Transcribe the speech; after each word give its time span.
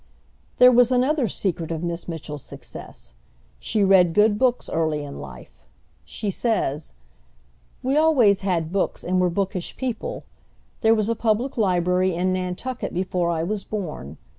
There 0.57 0.71
was 0.71 0.91
another 0.91 1.27
secret 1.27 1.69
of 1.69 1.83
Miss 1.83 2.07
Mitchell's 2.07 2.41
success. 2.41 3.13
She 3.59 3.83
read 3.83 4.15
good 4.15 4.39
books 4.39 4.67
early 4.67 5.03
in 5.03 5.19
life. 5.19 5.61
She 6.05 6.31
says: 6.31 6.93
"We 7.83 7.95
always 7.97 8.39
had 8.41 8.73
books, 8.73 9.03
and 9.03 9.21
were 9.21 9.29
bookish 9.29 9.77
people. 9.77 10.23
There 10.81 10.95
was 10.95 11.07
a 11.07 11.13
public 11.13 11.55
library 11.55 12.15
in 12.15 12.33
Nantucket 12.33 12.95
before 12.95 13.29
I 13.29 13.43
was 13.43 13.63
born. 13.63 14.17